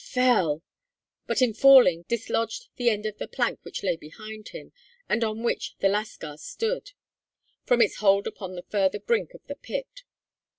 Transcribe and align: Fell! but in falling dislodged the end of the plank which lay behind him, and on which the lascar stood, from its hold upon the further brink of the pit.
Fell! 0.03 0.63
but 1.27 1.43
in 1.43 1.53
falling 1.53 2.05
dislodged 2.07 2.69
the 2.75 2.89
end 2.89 3.05
of 3.05 3.19
the 3.19 3.27
plank 3.27 3.59
which 3.61 3.83
lay 3.83 3.95
behind 3.95 4.49
him, 4.49 4.73
and 5.07 5.23
on 5.23 5.43
which 5.43 5.75
the 5.77 5.87
lascar 5.89 6.37
stood, 6.37 6.93
from 7.65 7.83
its 7.83 7.97
hold 7.97 8.25
upon 8.25 8.55
the 8.55 8.63
further 8.67 8.99
brink 8.99 9.35
of 9.35 9.45
the 9.45 9.53
pit. 9.53 10.01